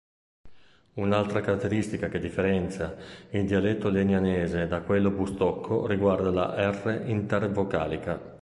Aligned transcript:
Un'altra 0.95 1.41
caratteristica 1.41 2.09
che 2.09 2.17
differenza 2.17 2.97
il 3.29 3.45
dialetto 3.45 3.89
legnanese 3.89 4.65
da 4.65 4.81
quello 4.81 5.11
bustocco 5.11 5.85
riguarda 5.85 6.31
la 6.31 6.55
"-r" 6.71 7.03
intervocalica. 7.05 8.39